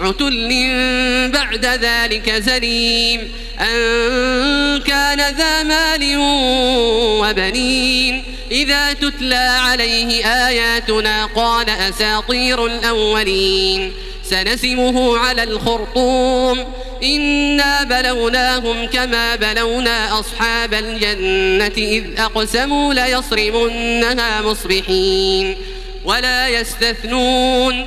عتل 0.00 0.50
بعد 1.32 1.66
ذلك 1.66 2.30
زليم 2.30 3.32
أن 3.60 4.80
كان 4.80 5.34
ذا 5.34 5.62
مال 5.62 6.16
وبنين. 7.20 8.24
إذا 8.50 8.92
تتلى 8.92 9.34
عليه 9.34 10.26
آياتنا 10.26 11.24
قال 11.24 11.70
أساطير 11.70 12.66
الأولين. 12.66 13.92
سنسمه 14.24 15.18
على 15.18 15.42
الخرطوم. 15.42 16.64
إنا 17.02 17.84
بلوناهم 17.84 18.86
كما 18.86 19.36
بلونا 19.36 20.20
أصحاب 20.20 20.74
الجنة 20.74 21.76
إذ 21.76 22.04
أقسموا 22.18 22.94
ليصرمنها 22.94 24.42
مصبحين. 24.42 25.56
ولا 26.04 26.48
يستثنون. 26.48 27.86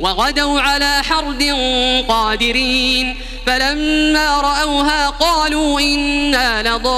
وغدوا 0.00 0.60
على 0.60 1.02
حرد 1.02 1.42
قادرين 2.08 3.16
فلما 3.46 4.40
رأوها 4.40 5.08
قالوا 5.08 5.80
إنا 5.80 6.62
لضالون 6.62 6.96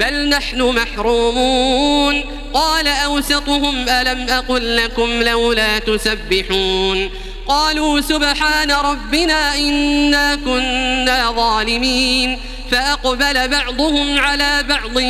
بل 0.00 0.28
نحن 0.28 0.62
محرومون 0.62 2.24
قال 2.54 2.86
أوسطهم 2.86 3.88
ألم 3.88 4.28
أقل 4.28 4.76
لكم 4.76 5.22
لولا 5.22 5.78
تسبحون 5.78 7.10
قالوا 7.48 8.00
سبحان 8.00 8.70
ربنا 8.70 9.54
إنا 9.56 10.34
كنا 10.34 11.32
ظالمين 11.32 12.38
فأقبل 12.70 13.48
بعضهم 13.48 14.18
على 14.18 14.62
بعض 14.68 15.00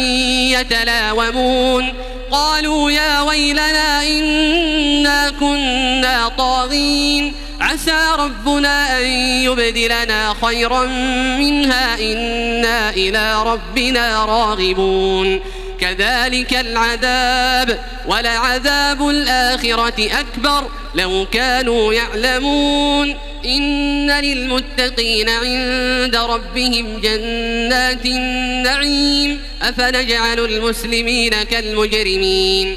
يتلاومون 0.60 1.92
قالوا 2.30 2.91
يا 2.91 3.20
ويلنا 3.20 4.03
إنا 4.03 4.59
طاغين. 6.28 7.34
عسى 7.60 8.06
ربنا 8.19 9.00
أن 9.00 9.06
يبدلنا 9.44 10.34
خيرا 10.42 10.86
منها. 11.38 12.00
إنا 12.00 12.91
إلى 12.91 13.42
ربنا 13.42 14.25
راغبون. 14.25 15.41
كذلك 15.80 16.54
العذاب 16.54 17.78
ولعذاب 18.06 19.09
الآخرة 19.09 20.10
أكبر. 20.20 20.66
لو 20.94 21.26
كانوا 21.32 21.94
يعلمون. 21.94 23.16
إن 23.44 24.10
للمتقين 24.10 25.28
عند 25.28 26.16
ربهم 26.16 27.00
جنات 27.00 28.06
النعيم. 28.06 29.41
أفنجعل 29.62 30.38
المسلمين 30.38 31.42
كالمجرمين. 31.42 32.76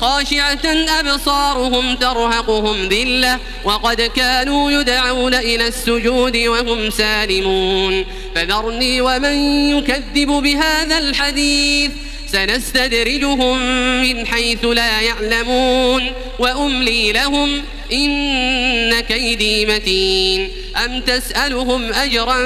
خاشعة 0.00 0.86
أبصارهم 1.00 1.96
ترهقهم 1.96 2.88
ذلة 2.88 3.38
وقد 3.64 4.00
كانوا 4.00 4.70
يدعون 4.70 5.34
إلى 5.34 5.68
السجود 5.68 6.36
وهم 6.36 6.90
سالمون. 6.90 8.04
فذرني 8.34 9.00
ومن 9.00 9.34
يكذب 9.78 10.28
بهذا 10.28 10.98
الحديث. 10.98 11.90
سنستدرجهم 12.32 13.58
من 14.02 14.26
حيث 14.26 14.64
لا 14.64 15.00
يعلمون. 15.00 16.12
وأملي 16.38 17.12
لهم 17.12 17.62
إن 17.92 19.00
كيدي 19.00 19.66
متين. 19.66 20.50
أم 20.84 21.00
تسألهم 21.00 21.92
أجرا 21.92 22.38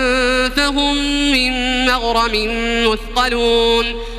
فهم 0.49 0.97
من 1.33 1.85
مغرم 1.87 2.33
مثقلون. 2.87 3.95